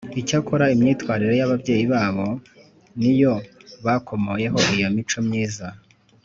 [0.21, 2.27] Icyakora imyitwarire y’ababyeyi babo
[2.99, 3.33] ni yo
[3.85, 5.67] bakomoyeho iyo mico myiza.